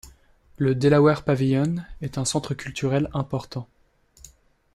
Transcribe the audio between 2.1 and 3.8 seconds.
un centre culturel important.